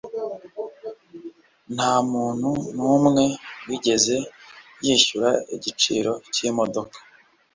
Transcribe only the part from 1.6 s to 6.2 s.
Ntamuntu numwe wigeze yishyura igiciro